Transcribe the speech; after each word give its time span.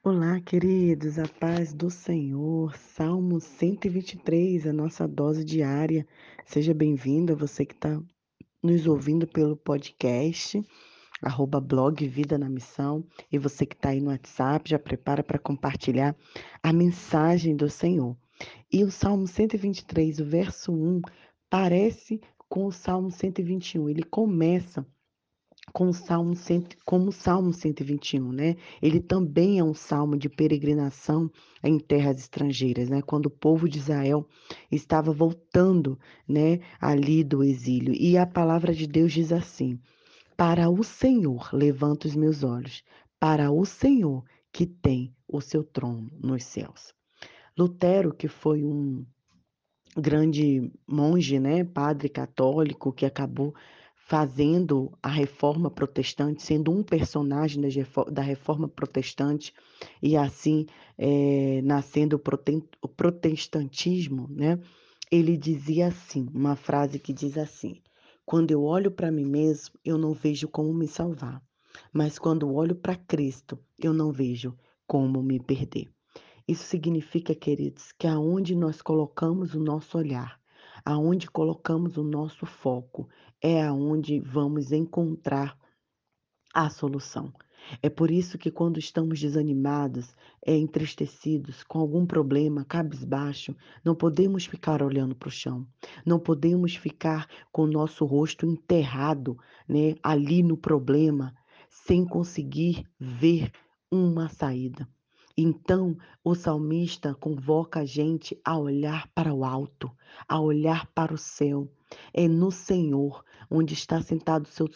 Olá, 0.00 0.40
queridos, 0.40 1.18
a 1.18 1.26
paz 1.26 1.74
do 1.74 1.90
Senhor. 1.90 2.74
Salmo 2.76 3.40
123, 3.40 4.68
a 4.68 4.72
nossa 4.72 5.08
dose 5.08 5.44
diária. 5.44 6.06
Seja 6.46 6.72
bem-vindo 6.72 7.32
a 7.32 7.36
você 7.36 7.66
que 7.66 7.74
está 7.74 8.00
nos 8.62 8.86
ouvindo 8.86 9.26
pelo 9.26 9.56
podcast, 9.56 10.62
arroba 11.20 11.60
blog 11.60 12.06
Vida 12.06 12.38
na 12.38 12.48
Missão. 12.48 13.04
E 13.30 13.38
você 13.38 13.66
que 13.66 13.74
está 13.74 13.88
aí 13.88 14.00
no 14.00 14.10
WhatsApp, 14.10 14.70
já 14.70 14.78
prepara 14.78 15.22
para 15.24 15.38
compartilhar 15.38 16.16
a 16.62 16.72
mensagem 16.72 17.56
do 17.56 17.68
Senhor. 17.68 18.16
E 18.72 18.84
o 18.84 18.92
Salmo 18.92 19.26
123, 19.26 20.20
o 20.20 20.24
verso 20.24 20.72
1, 20.72 21.02
parece 21.50 22.20
com 22.48 22.66
o 22.66 22.72
Salmo 22.72 23.10
121. 23.10 23.88
Ele 23.88 24.04
começa 24.04 24.86
com 25.72 25.88
o 25.88 25.92
Salmo 25.92 26.34
como 26.84 27.08
o 27.08 27.12
Salmo 27.12 27.52
121, 27.52 28.32
né? 28.32 28.56
Ele 28.80 29.00
também 29.00 29.58
é 29.58 29.64
um 29.64 29.74
salmo 29.74 30.16
de 30.16 30.28
peregrinação 30.28 31.30
em 31.62 31.78
terras 31.78 32.18
estrangeiras, 32.18 32.88
né? 32.88 33.02
Quando 33.02 33.26
o 33.26 33.30
povo 33.30 33.68
de 33.68 33.78
Israel 33.78 34.26
estava 34.70 35.12
voltando, 35.12 35.98
né, 36.26 36.60
ali 36.80 37.22
do 37.22 37.42
exílio. 37.42 37.94
E 37.94 38.16
a 38.16 38.26
palavra 38.26 38.72
de 38.72 38.86
Deus 38.86 39.12
diz 39.12 39.32
assim: 39.32 39.78
Para 40.36 40.70
o 40.70 40.82
Senhor 40.82 41.50
levanto 41.52 42.06
os 42.06 42.14
meus 42.14 42.42
olhos, 42.42 42.82
para 43.18 43.50
o 43.50 43.64
Senhor 43.64 44.24
que 44.52 44.66
tem 44.66 45.14
o 45.26 45.40
seu 45.40 45.62
trono 45.62 46.10
nos 46.20 46.44
céus. 46.44 46.92
Lutero, 47.56 48.14
que 48.14 48.28
foi 48.28 48.64
um 48.64 49.04
grande 49.96 50.70
monge, 50.86 51.40
né, 51.40 51.64
padre 51.64 52.08
católico 52.08 52.92
que 52.92 53.04
acabou 53.04 53.54
fazendo 54.08 54.90
a 55.02 55.08
reforma 55.10 55.70
protestante, 55.70 56.42
sendo 56.42 56.72
um 56.72 56.82
personagem 56.82 57.62
da 58.10 58.22
reforma 58.22 58.66
protestante 58.66 59.52
e 60.02 60.16
assim 60.16 60.64
é, 60.96 61.60
nascendo 61.62 62.18
o 62.80 62.88
protestantismo, 62.88 64.26
né? 64.30 64.58
Ele 65.12 65.36
dizia 65.36 65.88
assim, 65.88 66.26
uma 66.32 66.56
frase 66.56 66.98
que 66.98 67.12
diz 67.12 67.36
assim: 67.36 67.82
quando 68.24 68.50
eu 68.50 68.62
olho 68.62 68.90
para 68.90 69.12
mim 69.12 69.26
mesmo, 69.26 69.78
eu 69.84 69.98
não 69.98 70.14
vejo 70.14 70.48
como 70.48 70.72
me 70.72 70.88
salvar, 70.88 71.42
mas 71.92 72.18
quando 72.18 72.50
olho 72.50 72.74
para 72.74 72.96
Cristo, 72.96 73.58
eu 73.78 73.92
não 73.92 74.10
vejo 74.10 74.56
como 74.86 75.22
me 75.22 75.38
perder. 75.38 75.86
Isso 76.48 76.64
significa, 76.64 77.34
queridos, 77.34 77.92
que 77.92 78.06
aonde 78.06 78.56
nós 78.56 78.80
colocamos 78.80 79.52
o 79.52 79.60
nosso 79.60 79.98
olhar, 79.98 80.40
aonde 80.84 81.30
colocamos 81.30 81.96
o 81.96 82.02
nosso 82.02 82.46
foco, 82.46 83.08
é 83.42 83.62
aonde 83.62 84.20
vamos 84.20 84.72
encontrar 84.72 85.56
a 86.54 86.70
solução. 86.70 87.32
É 87.82 87.90
por 87.90 88.10
isso 88.10 88.38
que 88.38 88.50
quando 88.50 88.78
estamos 88.78 89.20
desanimados, 89.20 90.14
é, 90.44 90.56
entristecidos, 90.56 91.62
com 91.64 91.78
algum 91.78 92.06
problema, 92.06 92.64
cabisbaixo, 92.64 93.54
não 93.84 93.94
podemos 93.94 94.46
ficar 94.46 94.82
olhando 94.82 95.14
para 95.14 95.28
o 95.28 95.32
chão, 95.32 95.66
não 96.06 96.18
podemos 96.18 96.74
ficar 96.76 97.28
com 97.52 97.62
o 97.62 97.70
nosso 97.70 98.04
rosto 98.04 98.46
enterrado 98.46 99.36
né, 99.68 99.94
ali 100.02 100.42
no 100.42 100.56
problema, 100.56 101.34
sem 101.68 102.04
conseguir 102.04 102.84
ver 102.98 103.52
uma 103.90 104.28
saída. 104.28 104.88
Então, 105.40 105.96
o 106.24 106.34
salmista 106.34 107.14
convoca 107.14 107.78
a 107.78 107.84
gente 107.84 108.36
a 108.44 108.58
olhar 108.58 109.08
para 109.14 109.32
o 109.32 109.44
alto, 109.44 109.88
a 110.28 110.40
olhar 110.40 110.88
para 110.88 111.14
o 111.14 111.16
céu. 111.16 111.70
É 112.12 112.26
no 112.26 112.50
Senhor, 112.50 113.24
onde 113.48 113.72
está 113.72 114.02
sentado 114.02 114.46
o 114.46 114.48
seu 114.48 114.68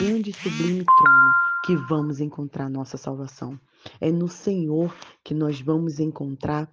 grande 0.00 0.30
e 0.30 0.32
sublime 0.32 0.84
trono, 0.84 1.30
que 1.64 1.76
vamos 1.76 2.18
encontrar 2.18 2.68
nossa 2.68 2.96
salvação. 2.96 3.56
É 4.00 4.10
no 4.10 4.26
Senhor 4.26 4.92
que 5.22 5.32
nós 5.32 5.60
vamos 5.60 6.00
encontrar 6.00 6.68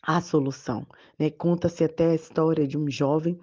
a 0.00 0.20
solução. 0.20 0.86
Né? 1.18 1.30
Conta-se 1.30 1.82
até 1.82 2.12
a 2.12 2.14
história 2.14 2.64
de 2.64 2.78
um 2.78 2.88
jovem 2.88 3.36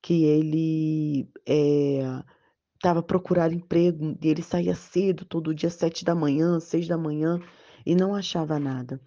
que 0.00 0.24
ele 0.24 1.28
estava 1.44 3.00
eh, 3.00 3.02
é, 3.02 3.06
procurando 3.06 3.52
emprego 3.52 4.16
e 4.22 4.28
ele 4.28 4.42
saía 4.42 4.74
cedo, 4.74 5.26
todo 5.26 5.54
dia, 5.54 5.68
sete 5.68 6.06
da 6.06 6.14
manhã, 6.14 6.58
seis 6.58 6.88
da 6.88 6.96
manhã, 6.96 7.38
e 7.86 7.94
não 7.94 8.14
achava 8.14 8.58
nada. 8.58 9.00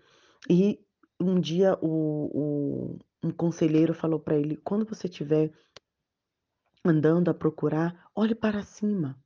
E 0.49 0.79
um 1.19 1.39
dia 1.39 1.77
o, 1.81 2.31
o 2.33 2.99
um 3.21 3.31
conselheiro 3.31 3.93
falou 3.93 4.19
para 4.19 4.37
ele: 4.37 4.55
quando 4.55 4.85
você 4.85 5.07
estiver 5.07 5.51
andando 6.83 7.29
a 7.29 7.33
procurar, 7.33 8.09
olhe 8.15 8.33
para 8.33 8.63
cima. 8.63 9.17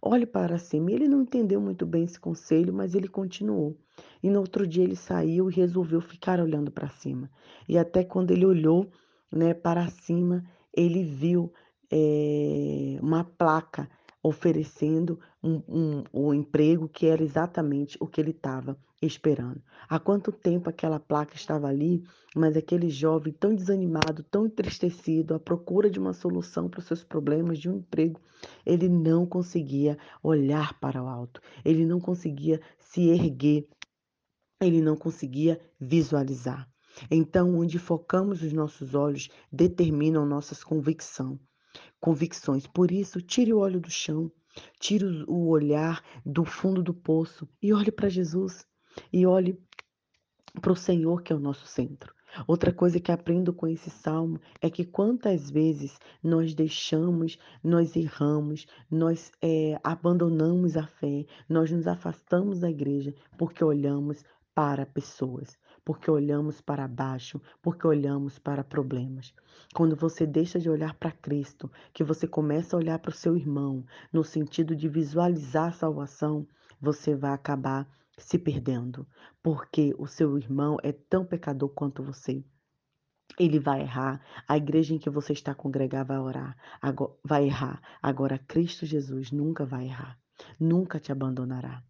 Olhe 0.00 0.26
para 0.26 0.58
cima. 0.58 0.90
E 0.90 0.94
ele 0.94 1.08
não 1.08 1.22
entendeu 1.22 1.60
muito 1.60 1.86
bem 1.86 2.04
esse 2.04 2.18
conselho, 2.18 2.72
mas 2.72 2.94
ele 2.94 3.08
continuou. 3.08 3.76
E 4.22 4.30
no 4.30 4.40
outro 4.40 4.66
dia 4.66 4.84
ele 4.84 4.96
saiu 4.96 5.50
e 5.50 5.54
resolveu 5.54 6.00
ficar 6.00 6.40
olhando 6.40 6.70
para 6.70 6.88
cima. 6.88 7.30
E 7.68 7.76
até 7.76 8.04
quando 8.04 8.30
ele 8.30 8.46
olhou 8.46 8.90
né, 9.30 9.54
para 9.54 9.88
cima, 9.88 10.44
ele 10.72 11.02
viu 11.02 11.52
é, 11.90 12.98
uma 13.00 13.24
placa 13.24 13.88
oferecendo 14.22 15.18
um, 15.42 15.62
um, 15.68 16.04
um 16.12 16.34
emprego 16.34 16.88
que 16.88 17.06
era 17.06 17.22
exatamente 17.22 17.96
o 18.00 18.06
que 18.06 18.20
ele 18.20 18.30
estava 18.30 18.78
esperando. 19.00 19.62
Há 19.88 19.98
quanto 19.98 20.32
tempo 20.32 20.68
aquela 20.68 20.98
placa 20.98 21.36
estava 21.36 21.68
ali, 21.68 22.02
mas 22.34 22.56
aquele 22.56 22.90
jovem 22.90 23.32
tão 23.32 23.54
desanimado, 23.54 24.24
tão 24.24 24.46
entristecido, 24.46 25.34
à 25.34 25.40
procura 25.40 25.88
de 25.88 25.98
uma 25.98 26.12
solução 26.12 26.68
para 26.68 26.80
os 26.80 26.86
seus 26.86 27.04
problemas 27.04 27.58
de 27.58 27.70
um 27.70 27.76
emprego, 27.76 28.20
ele 28.66 28.88
não 28.88 29.24
conseguia 29.24 29.96
olhar 30.22 30.78
para 30.80 31.02
o 31.02 31.08
alto, 31.08 31.40
ele 31.64 31.86
não 31.86 32.00
conseguia 32.00 32.60
se 32.78 33.08
erguer, 33.08 33.68
ele 34.60 34.80
não 34.80 34.96
conseguia 34.96 35.60
visualizar. 35.78 36.68
Então, 37.08 37.56
onde 37.56 37.78
focamos 37.78 38.42
os 38.42 38.52
nossos 38.52 38.94
olhos 38.94 39.28
determinam 39.52 40.26
nossas 40.26 40.64
convicções 40.64 41.38
convicções. 42.00 42.66
Por 42.66 42.90
isso, 42.90 43.20
tire 43.20 43.52
o 43.52 43.58
olho 43.58 43.80
do 43.80 43.90
chão, 43.90 44.30
tire 44.78 45.24
o 45.26 45.48
olhar 45.48 46.02
do 46.24 46.44
fundo 46.44 46.82
do 46.82 46.94
poço 46.94 47.48
e 47.62 47.72
olhe 47.72 47.90
para 47.90 48.08
Jesus 48.08 48.66
e 49.12 49.26
olhe 49.26 49.58
para 50.60 50.72
o 50.72 50.76
Senhor 50.76 51.22
que 51.22 51.32
é 51.32 51.36
o 51.36 51.40
nosso 51.40 51.66
centro. 51.66 52.12
Outra 52.46 52.72
coisa 52.72 53.00
que 53.00 53.10
aprendo 53.10 53.52
com 53.54 53.66
esse 53.66 53.90
salmo 53.90 54.38
é 54.60 54.68
que 54.68 54.84
quantas 54.84 55.50
vezes 55.50 55.98
nós 56.22 56.54
deixamos, 56.54 57.38
nós 57.64 57.96
erramos, 57.96 58.66
nós 58.90 59.32
é, 59.42 59.80
abandonamos 59.82 60.76
a 60.76 60.86
fé, 60.86 61.24
nós 61.48 61.70
nos 61.70 61.86
afastamos 61.86 62.58
da 62.58 62.70
igreja 62.70 63.14
porque 63.38 63.64
olhamos 63.64 64.22
para 64.54 64.84
pessoas, 64.84 65.56
porque 65.88 66.10
olhamos 66.10 66.60
para 66.60 66.86
baixo, 66.86 67.40
porque 67.62 67.86
olhamos 67.86 68.38
para 68.38 68.62
problemas. 68.62 69.32
Quando 69.72 69.96
você 69.96 70.26
deixa 70.26 70.60
de 70.60 70.68
olhar 70.68 70.92
para 70.92 71.10
Cristo, 71.10 71.72
que 71.94 72.04
você 72.04 72.28
começa 72.28 72.76
a 72.76 72.78
olhar 72.78 72.98
para 72.98 73.08
o 73.08 73.14
seu 73.14 73.34
irmão, 73.34 73.82
no 74.12 74.22
sentido 74.22 74.76
de 74.76 74.86
visualizar 74.86 75.68
a 75.68 75.72
salvação, 75.72 76.46
você 76.78 77.16
vai 77.16 77.32
acabar 77.32 77.88
se 78.18 78.38
perdendo, 78.38 79.06
porque 79.42 79.94
o 79.98 80.06
seu 80.06 80.36
irmão 80.36 80.76
é 80.82 80.92
tão 80.92 81.24
pecador 81.24 81.70
quanto 81.70 82.02
você. 82.02 82.44
Ele 83.38 83.58
vai 83.58 83.80
errar. 83.80 84.20
A 84.46 84.58
igreja 84.58 84.94
em 84.94 84.98
que 84.98 85.08
você 85.08 85.32
está 85.32 85.54
congregar 85.54 86.04
vai 86.04 86.18
orar, 86.18 86.54
vai 87.24 87.46
errar. 87.46 87.80
Agora, 88.02 88.38
Cristo 88.38 88.84
Jesus 88.84 89.32
nunca 89.32 89.64
vai 89.64 89.86
errar, 89.86 90.18
nunca 90.60 91.00
te 91.00 91.10
abandonará. 91.10 91.82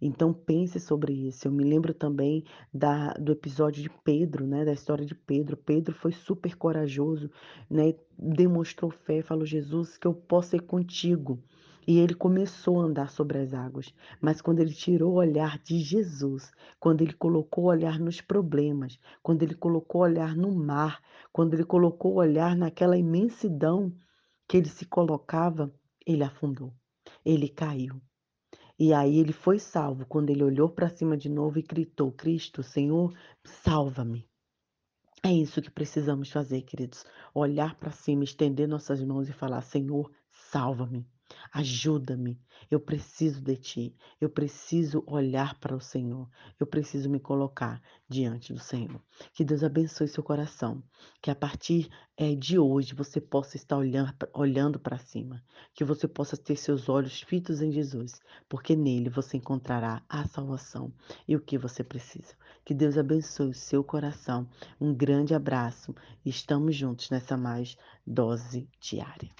Então 0.00 0.32
pense 0.32 0.78
sobre 0.78 1.12
isso. 1.12 1.46
Eu 1.46 1.52
me 1.52 1.64
lembro 1.64 1.94
também 1.94 2.44
da, 2.72 3.12
do 3.14 3.32
episódio 3.32 3.82
de 3.82 3.90
Pedro, 4.04 4.46
né, 4.46 4.64
da 4.64 4.72
história 4.72 5.04
de 5.04 5.14
Pedro. 5.14 5.56
Pedro 5.56 5.94
foi 5.94 6.12
super 6.12 6.54
corajoso, 6.56 7.30
né, 7.70 7.94
demonstrou 8.18 8.90
fé, 8.90 9.22
falou 9.22 9.46
Jesus 9.46 9.96
que 9.96 10.06
eu 10.06 10.14
posso 10.14 10.56
ir 10.56 10.60
contigo. 10.60 11.42
E 11.86 12.00
ele 12.00 12.14
começou 12.14 12.80
a 12.80 12.84
andar 12.84 13.10
sobre 13.10 13.38
as 13.38 13.54
águas. 13.54 13.94
Mas 14.20 14.40
quando 14.40 14.58
ele 14.58 14.74
tirou 14.74 15.12
o 15.12 15.18
olhar 15.18 15.56
de 15.62 15.78
Jesus, 15.78 16.50
quando 16.80 17.02
ele 17.02 17.12
colocou 17.12 17.64
o 17.64 17.68
olhar 17.68 18.00
nos 18.00 18.20
problemas, 18.20 18.98
quando 19.22 19.44
ele 19.44 19.54
colocou 19.54 20.00
o 20.00 20.04
olhar 20.04 20.34
no 20.34 20.52
mar, 20.52 21.00
quando 21.32 21.54
ele 21.54 21.64
colocou 21.64 22.14
o 22.14 22.16
olhar 22.16 22.56
naquela 22.56 22.98
imensidão 22.98 23.94
que 24.48 24.56
ele 24.56 24.68
se 24.68 24.84
colocava, 24.84 25.72
ele 26.04 26.24
afundou. 26.24 26.74
Ele 27.24 27.48
caiu. 27.48 28.00
E 28.78 28.92
aí 28.92 29.18
ele 29.18 29.32
foi 29.32 29.58
salvo 29.58 30.04
quando 30.06 30.30
ele 30.30 30.44
olhou 30.44 30.68
para 30.68 30.88
cima 30.88 31.16
de 31.16 31.28
novo 31.28 31.58
e 31.58 31.62
gritou: 31.62 32.12
Cristo, 32.12 32.62
Senhor, 32.62 33.16
salva-me. 33.44 34.28
É 35.24 35.32
isso 35.32 35.62
que 35.62 35.70
precisamos 35.70 36.30
fazer, 36.30 36.62
queridos. 36.62 37.04
Olhar 37.34 37.74
para 37.76 37.90
cima, 37.90 38.22
estender 38.22 38.68
nossas 38.68 39.02
mãos 39.02 39.28
e 39.28 39.32
falar: 39.32 39.62
Senhor, 39.62 40.12
salva-me. 40.30 41.06
Ajuda-me. 41.52 42.38
Eu 42.70 42.80
preciso 42.80 43.40
de 43.40 43.56
ti. 43.56 43.96
Eu 44.20 44.28
preciso 44.28 45.02
olhar 45.06 45.58
para 45.58 45.74
o 45.74 45.80
Senhor. 45.80 46.28
Eu 46.58 46.66
preciso 46.66 47.08
me 47.08 47.18
colocar 47.20 47.80
diante 48.08 48.52
do 48.52 48.58
Senhor. 48.58 49.00
Que 49.32 49.44
Deus 49.44 49.62
abençoe 49.62 50.08
seu 50.08 50.22
coração. 50.22 50.82
Que 51.20 51.30
a 51.30 51.34
partir 51.34 51.88
é, 52.16 52.34
de 52.34 52.58
hoje 52.58 52.94
você 52.94 53.20
possa 53.20 53.56
estar 53.56 53.76
olhando, 53.76 54.12
olhando 54.32 54.78
para 54.78 54.98
cima. 54.98 55.42
Que 55.74 55.84
você 55.84 56.06
possa 56.08 56.36
ter 56.36 56.56
seus 56.56 56.88
olhos 56.88 57.22
fitos 57.22 57.60
em 57.62 57.72
Jesus. 57.72 58.20
Porque 58.48 58.76
nele 58.76 59.08
você 59.08 59.36
encontrará 59.36 60.02
a 60.08 60.26
salvação 60.26 60.92
e 61.26 61.36
o 61.36 61.40
que 61.40 61.58
você 61.58 61.82
precisa. 61.82 62.34
Que 62.64 62.74
Deus 62.74 62.98
abençoe 62.98 63.50
o 63.50 63.54
seu 63.54 63.82
coração. 63.84 64.48
Um 64.80 64.94
grande 64.94 65.34
abraço. 65.34 65.94
Estamos 66.24 66.74
juntos 66.74 67.10
nessa 67.10 67.36
mais 67.36 67.76
dose 68.06 68.68
diária. 68.80 69.30